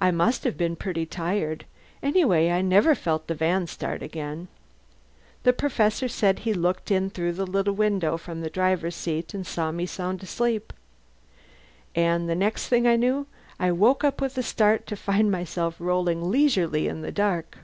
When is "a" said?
14.38-14.42